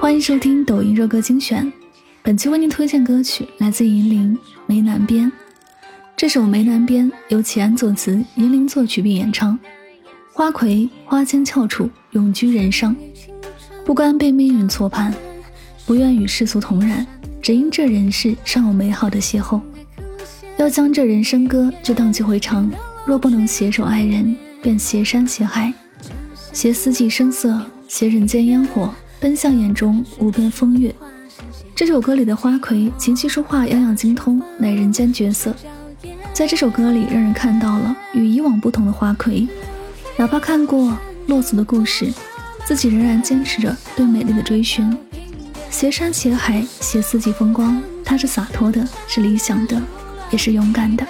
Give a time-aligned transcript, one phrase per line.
[0.00, 1.70] 欢迎收听抖音热歌精选。
[2.22, 5.26] 本期为您推荐歌曲来自银铃《梅南边》。
[6.16, 9.58] 这首《梅南边》由齐安作词，银铃作曲并演唱。
[10.32, 12.94] 花魁花间翘楚，永居人上，
[13.84, 15.12] 不甘被命运错判，
[15.86, 17.06] 不愿与世俗同然，
[17.40, 19.60] 只因这人世尚有美好的邂逅。
[20.58, 22.70] 要将这人生歌就荡气回肠，
[23.04, 25.72] 若不能携手爱人，便携山携海，
[26.52, 28.92] 携四季声色，携人间烟火。
[29.22, 30.92] 奔向眼中无边风月。
[31.76, 35.54] 这首歌里的花魁琴棋书画样样精通，乃人间绝色。
[36.32, 39.46] 在这首歌里，让人看到了与以往不同的花魁。
[40.16, 42.12] 哪怕看过落俗的故事，
[42.64, 44.98] 自己仍然坚持着对美丽的追寻。
[45.70, 49.80] 携山携海，携四季风光，他是洒脱的，是理想的，
[50.32, 51.06] 也是勇敢的。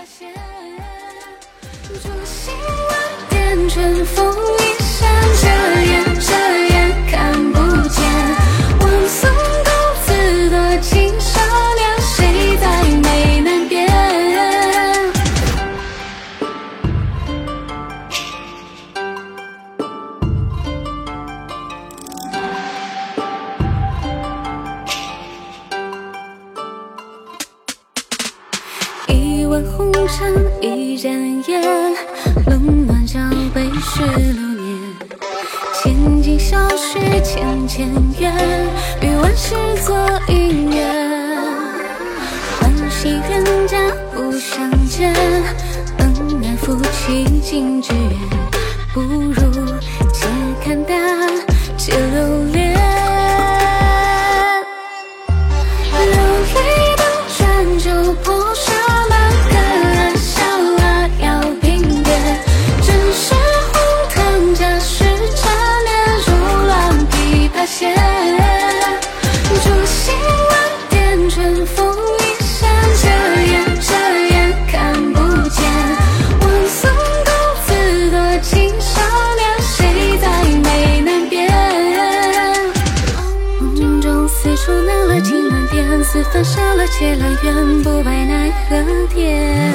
[29.47, 31.13] 问红尘一盏
[31.49, 31.63] 烟，
[32.47, 33.19] 冷暖交
[33.55, 34.97] 杯续流年。
[35.75, 37.89] 千金小许千千
[38.19, 38.33] 缘，
[39.03, 39.55] 与万事
[39.85, 39.97] 做
[40.29, 40.81] 姻缘。
[42.61, 43.79] 欢喜冤家
[44.15, 45.13] 不相见，
[45.99, 48.19] 恩爱夫妻尽之缘。
[48.95, 49.35] 不如
[50.13, 50.29] 且
[50.65, 51.29] 看淡，
[51.77, 52.62] 且留恋。
[71.75, 71.87] 风
[72.19, 72.61] 一山
[73.03, 73.09] 遮
[73.51, 73.89] 眼，遮
[74.31, 74.35] 眼
[74.71, 75.19] 看不
[75.49, 75.61] 见。
[76.41, 76.81] 万松
[77.27, 77.31] 公
[77.67, 77.69] 子
[78.11, 78.51] 多情
[78.81, 79.01] 少
[79.37, 80.25] 年，谁在
[80.63, 81.41] 眉难辨？
[83.61, 88.77] 梦中四处难了情难辨，四分少了结了缘，不白奈何
[89.15, 89.73] 天。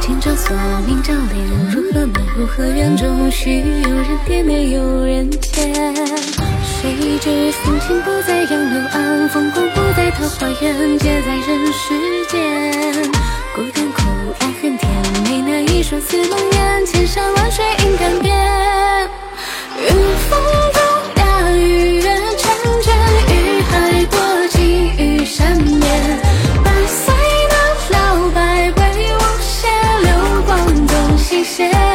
[0.00, 0.56] 今朝锁
[0.86, 6.49] 命照脸，如何命如何缘终须有人甜，没有人牵。
[7.20, 13.12] 只诉情不再，杨柳岸风光不再，桃花源皆在人世间。
[13.54, 14.00] 孤单苦
[14.38, 14.90] 爱恨甜
[15.24, 18.34] 蜜，那一双似梦魇，千山万水应看遍。
[19.76, 19.88] 云
[20.30, 20.40] 风
[20.72, 22.96] 中，呀，雨月婵娟，
[23.28, 26.18] 与海波起于山巅，
[26.64, 27.12] 百岁
[27.50, 27.54] 的
[27.90, 29.68] 老白为我写，
[30.04, 31.89] 流光总，西斜。